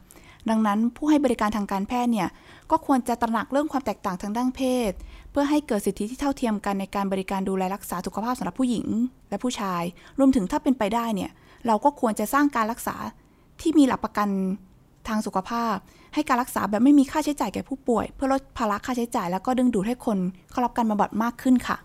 [0.51, 2.29] ดังนั้นผู้ให้บริการทางการแพทย์เนี่ย
[2.71, 4.93] ก็ควรจะตระหนักเรื่องความแตกต่างทางด้านเพศ
[5.31, 8.87] เพื่อให้เกิดสิทธิที่เท่าเทียมกันในการบริการดูแลรักษาสุขภาพสำหรับผู้หญิง
[9.31, 9.83] และผู้ชาย
[10.19, 11.31] รวมถึงถ้าเป็นไปได้เนี่ย
[11.67, 12.97] เราก็ควรจะสร้างการรักษา
[13.63, 14.29] ที่มีหลักประกัน
[15.09, 15.77] ทางสุขภาพ
[16.15, 20.19] ให้การรักษาแบบไม่มีค่าใช้จ่ายแก่ผู้ป่วย เพื่อลดภาระค่าใช้จ่าย แล้วก็ดึงดูดให้คน
[20.51, 21.77] เข้ารับการบำบัดมากขึ้นค่ะ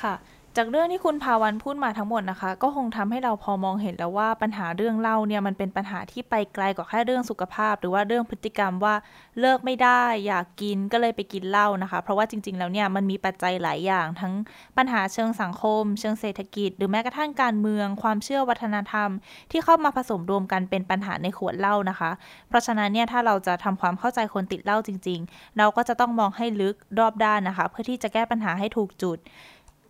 [0.00, 0.14] ค่ะ
[0.60, 8.94] จากเรื่องที่คุณภาวันพูดมาทั้งหมดนะคะ ก็คงทำให้เราพอมองเห็นแล้วว่าปัญหาเรื่องเหล้าเนี่ยมันเป็นปัญหาที่ไปไกลกว่าแค่เรื่องสุขภาพ หรือว่าเรื่องพฤติกรรมว่า
[9.40, 14.34] เลิกไม่ได้อยากกินก็เลยไปกินเหล้านะคะ เพราะว่าจริง ๆ แล้วเนี่ยมันมีปัจจัยหลายอย่าง ทั้ง
[14.76, 19.10] ปัญหาเชิงสังคม เชิงเศรษฐกิจ หรือแม้กระทั่งการเมือง ความเชื่อวัฒนธรรม
[19.50, 22.10] ที่เข้ามาผสมรวมกันเป็นปัญหาในขวดเหล้านะคะ
[22.48, 29.18] เพราะฉะนั้นเนี่ยถ้าเราจะทำความเข้าใจคนติดเหล้าจริง ๆ เราก็จะต้องมองให้ลึกรอบด้านนะคะ เพื่อที่จะแก้ปัญหาให้ถูกจุด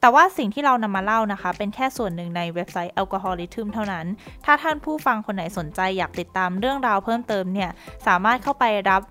[0.00, 4.06] แต่ว่าสิ่งที่เรานำมาเล่านะคะ เป็นแค่ส่วนหนึ่งในเว็บไซต์ Alcoholism เท่านั้น
[4.44, 7.70] ถ้าท่านผู้ฟังคนไหนสนใจอยากติดตามเรื่องราวเพิ่มเติมเนี่ย
[8.06, 9.02] สามารถเข้าไปรับ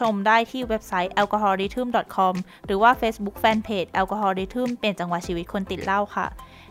[0.00, 2.34] ชมได้ที่เว็บไซต์ alcoholism.com
[2.66, 6.26] หรือว่า Facebook Fanpage Alcoholism เป็นจังหวะชีวิตคนติดเหล้าค่ะ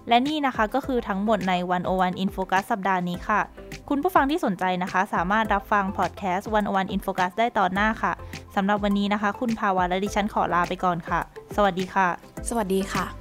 [0.07, 1.53] และนี่นะคะก็คือทั้งหมดใน
[1.87, 3.41] 101 In Focus สัปดาห์นี้ค่ะ
[3.89, 8.13] คุณผู้ฟังที่สนใจนะคะ สามารถรับฟังพอดแคสต์ 101 In Focus ได้ตอนหน้าค่ะ
[8.55, 11.19] สำหรับวันนี้นะคะ คุณภาวะและดิฉันขอลาไปก่อนค่ะ
[11.55, 12.07] สวัสดีค่ะ
[12.49, 13.20] สวัสดีค่ะ